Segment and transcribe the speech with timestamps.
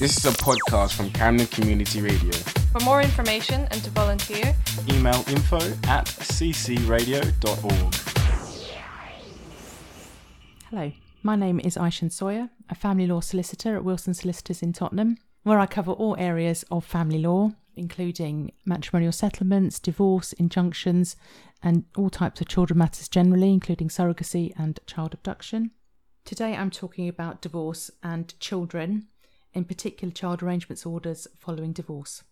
[0.00, 2.32] This is a podcast from Camden Community Radio.
[2.72, 4.56] For more information and to volunteer,
[4.88, 7.94] email info at ccradio.org.
[10.70, 10.92] Hello,
[11.22, 15.58] my name is Aysen Soyer, a family law solicitor at Wilson Solicitors in Tottenham, where
[15.58, 21.14] I cover all areas of family law, including matrimonial settlements, divorce, injunctions,
[21.62, 25.72] and all types of children matters generally, including surrogacy and child abduction.
[26.24, 29.08] Today I'm talking about divorce and children
[29.52, 32.22] in particular child arrangements orders following divorce.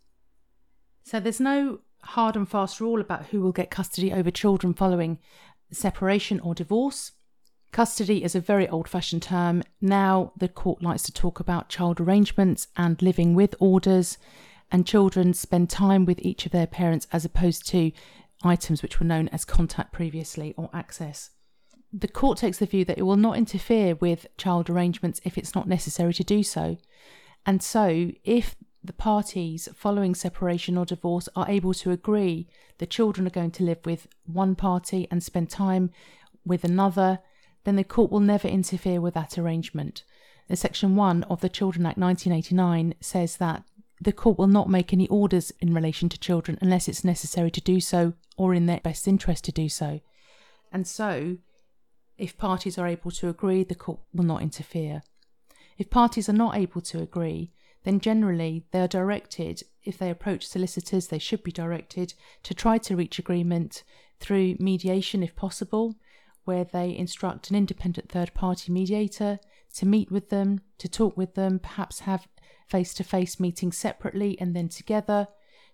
[1.03, 5.19] So there's no hard and fast rule about who will get custody over children following
[5.71, 7.13] separation or divorce.
[7.73, 9.63] Custody is a very old fashioned term.
[9.81, 14.19] Now the court likes to talk about child arrangements and living with orders,
[14.71, 17.93] and children spend time with each of their parents as opposed to
[18.43, 21.31] items which were known as contact previously or access.
[21.93, 25.55] The court takes the view that it will not interfere with child arrangements if it's
[25.55, 26.77] not necessary to do so.
[27.47, 32.47] And so, if the parties following separation or divorce are able to agree
[32.79, 35.91] the children are going to live with one party and spend time
[36.45, 37.21] with another,
[37.65, 40.05] then the court will never interfere with that arrangement.
[40.49, 43.65] The Section 1 of the Children Act 1989 says that
[44.01, 47.61] the court will not make any orders in relation to children unless it's necessary to
[47.61, 50.01] do so or in their best interest to do so.
[50.73, 51.39] And so,
[52.19, 55.03] if parties are able to agree, the court will not interfere.
[55.79, 57.53] If parties are not able to agree,
[57.85, 62.77] then generally they are directed, if they approach solicitors, they should be directed to try
[62.79, 63.85] to reach agreement
[64.19, 65.95] through mediation if possible,
[66.45, 69.39] where they instruct an independent third party mediator
[69.75, 72.27] to meet with them, to talk with them, perhaps have
[72.67, 75.29] face to face meetings separately and then together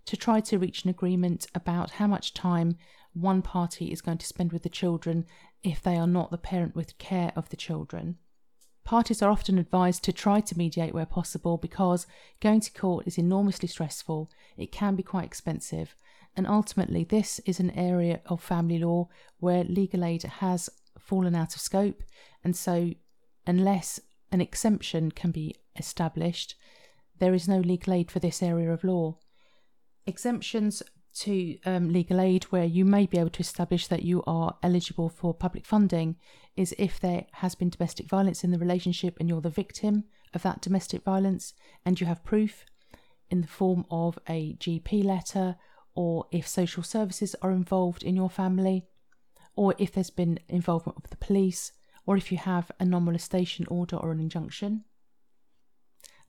[0.05, 2.77] to try to reach an agreement about how much time
[3.15, 5.25] one party is going to spend with the children
[5.63, 8.19] if they are not the parent with care of the children.
[8.85, 12.07] Parties are often advised to try to mediate where possible because
[12.41, 15.95] going to court is enormously stressful, it can be quite expensive,
[16.37, 19.09] and ultimately, this is an area of family law
[19.39, 22.03] where legal aid has fallen out of scope,
[22.43, 22.91] and so,
[23.47, 24.01] unless
[24.33, 26.57] an exemption can be established,
[27.21, 29.17] there is no legal aid for this area of law.
[30.07, 30.83] Exemptions
[31.15, 35.09] to um, legal aid where you may be able to establish that you are eligible
[35.09, 36.17] for public funding
[36.57, 40.05] is if there has been domestic violence in the relationship and you're the victim
[40.35, 41.55] of that domestic violence
[41.85, 42.65] and you have proof
[43.31, 45.57] in the form of a GP letter
[45.95, 48.87] or if social services are involved in your family
[49.57, 51.73] or if there's been involvement of the police
[52.07, 54.85] or if you have a non molestation order or an injunction.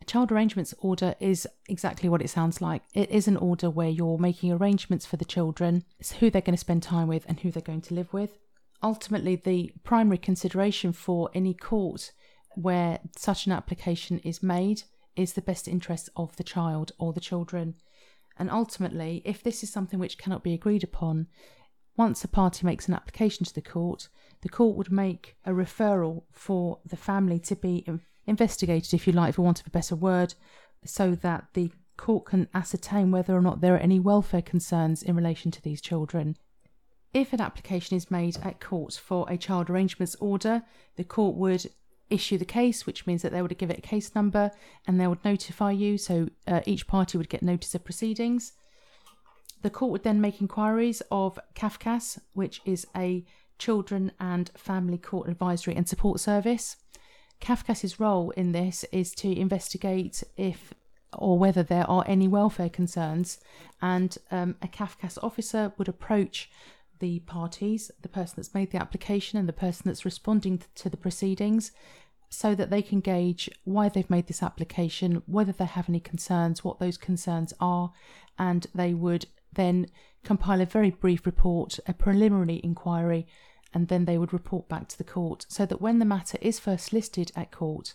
[0.01, 2.83] A child arrangements order is exactly what it sounds like.
[2.94, 6.53] It is an order where you're making arrangements for the children, it's who they're going
[6.53, 8.38] to spend time with and who they're going to live with.
[8.83, 12.11] Ultimately, the primary consideration for any court
[12.56, 14.83] where such an application is made
[15.16, 17.75] is the best interests of the child or the children.
[18.38, 21.27] And ultimately, if this is something which cannot be agreed upon,
[21.97, 24.09] once a party makes an application to the court,
[24.41, 27.85] the court would make a referral for the family to be
[28.28, 30.34] investigated, if you like, for want of a better word,
[30.84, 35.16] so that the court can ascertain whether or not there are any welfare concerns in
[35.16, 36.38] relation to these children.
[37.13, 40.63] If an application is made at court for a child arrangements order,
[40.97, 41.66] the court would
[42.09, 44.52] issue the case, which means that they would give it a case number
[44.86, 45.97] and they would notify you.
[45.97, 48.53] So uh, each party would get notice of proceedings.
[49.62, 53.25] The court would then make inquiries of CAFCASS, which is a
[53.57, 56.75] children and family court advisory and support service.
[57.45, 60.73] CAFCASS's role in this is to investigate if
[61.13, 63.39] or whether there are any welfare concerns,
[63.83, 66.50] and um, a CAFCASS officer would approach
[67.00, 70.97] the parties, the person that's made the application and the person that's responding to the
[70.97, 71.72] proceedings,
[72.29, 76.63] so that they can gauge why they've made this application, whether they have any concerns,
[76.63, 77.94] what those concerns are,
[78.39, 79.85] and they would then
[80.23, 83.27] compile a very brief report, a preliminary inquiry
[83.75, 86.59] and then they would report back to the court so that when the matter is
[86.59, 87.94] first listed at court,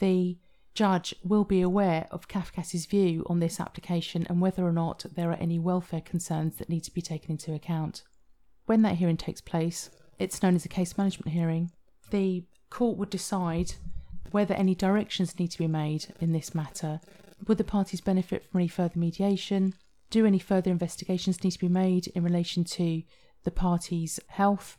[0.00, 0.36] the
[0.74, 5.30] judge will be aware of CAFCASS's view on this application and whether or not there
[5.30, 8.02] are any welfare concerns that need to be taken into account.
[8.66, 11.70] When that hearing takes place, it's known as a case management hearing.
[12.10, 13.74] The court would decide
[14.32, 17.00] whether any directions need to be made in this matter.
[17.46, 19.74] Would the parties benefit from any further mediation?
[20.10, 23.02] Do any further investigations need to be made in relation to
[23.44, 24.78] the parties' health?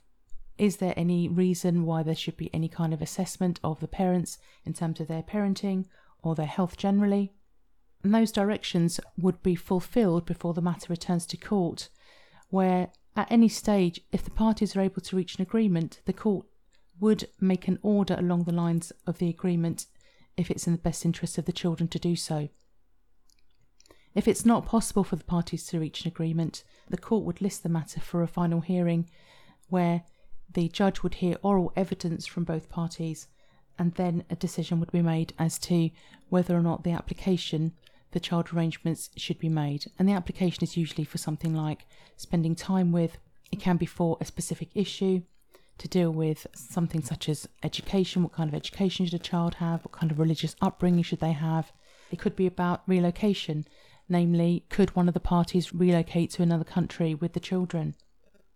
[0.58, 4.38] Is there any reason why there should be any kind of assessment of the parents
[4.66, 5.86] in terms of their parenting
[6.22, 7.34] or their health generally?
[8.04, 11.90] And those directions would be fulfilled before the matter returns to court,
[12.50, 16.46] where at any stage, if the parties are able to reach an agreement, the court
[17.00, 19.86] would make an order along the lines of the agreement
[20.38, 22.50] if it's in the best interest of the children to do so.
[24.16, 27.64] If it's not possible for the parties to reach an agreement, the court would list
[27.64, 29.10] the matter for a final hearing
[29.70, 30.04] where
[30.54, 33.28] the judge would hear oral evidence from both parties
[33.78, 35.90] and then a decision would be made as to
[36.30, 37.74] whether or not the application
[38.12, 39.86] for child arrangements should be made.
[39.98, 41.86] And the application is usually for something like
[42.16, 43.18] spending time with,
[43.52, 45.24] it can be for a specific issue,
[45.80, 49.84] to deal with something such as education what kind of education should a child have,
[49.84, 51.72] what kind of religious upbringing should they have.
[52.12, 53.66] It could be about relocation,
[54.08, 57.96] namely, could one of the parties relocate to another country with the children?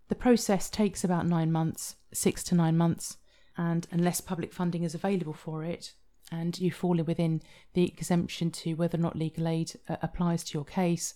[0.09, 3.17] The process takes about nine months, six to nine months,
[3.57, 5.93] and unless public funding is available for it,
[6.31, 7.41] and you fall within
[7.73, 11.15] the exemption to whether or not legal aid uh, applies to your case,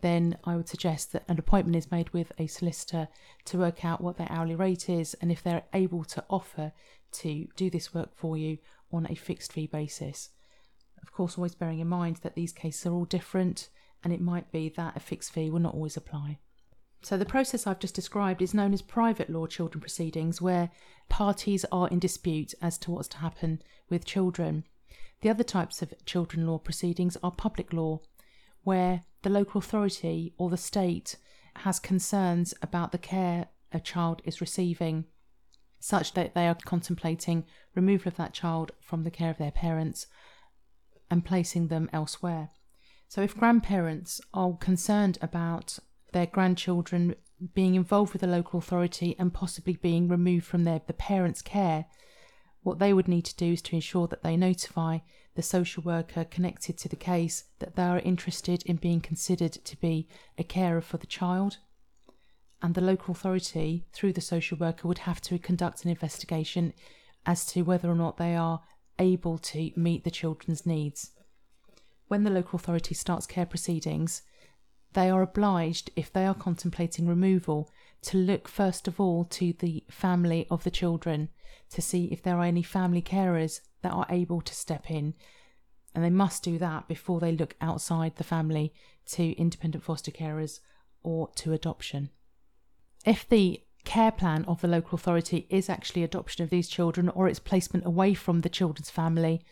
[0.00, 3.08] then I would suggest that an appointment is made with a solicitor
[3.46, 6.72] to work out what their hourly rate is and if they're able to offer
[7.12, 8.58] to do this work for you
[8.92, 10.30] on a fixed fee basis.
[11.02, 13.70] Of course, always bearing in mind that these cases are all different
[14.02, 16.38] and it might be that a fixed fee will not always apply.
[17.04, 20.70] So, the process I've just described is known as private law children proceedings, where
[21.10, 23.60] parties are in dispute as to what's to happen
[23.90, 24.64] with children.
[25.20, 28.00] The other types of children law proceedings are public law,
[28.62, 31.16] where the local authority or the state
[31.56, 35.04] has concerns about the care a child is receiving,
[35.78, 40.06] such that they are contemplating removal of that child from the care of their parents
[41.10, 42.48] and placing them elsewhere.
[43.08, 45.80] So, if grandparents are concerned about
[46.14, 47.16] their grandchildren
[47.52, 51.86] being involved with the local authority and possibly being removed from their the parents' care,
[52.62, 54.98] what they would need to do is to ensure that they notify
[55.34, 59.76] the social worker connected to the case that they are interested in being considered to
[59.80, 60.08] be
[60.38, 61.58] a carer for the child.
[62.62, 66.72] And the local authority, through the social worker, would have to conduct an investigation
[67.26, 68.62] as to whether or not they are
[68.98, 71.10] able to meet the children's needs.
[72.06, 74.22] When the local authority starts care proceedings,
[74.94, 77.70] they are obliged, if they are contemplating removal,
[78.02, 81.28] to look first of all to the family of the children
[81.70, 85.14] to see if there are any family carers that are able to step in.
[85.94, 88.72] And they must do that before they look outside the family
[89.06, 90.60] to independent foster carers
[91.02, 92.10] or to adoption.
[93.04, 97.28] If the care plan of the local authority is actually adoption of these children or
[97.28, 99.44] its placement away from the children's family,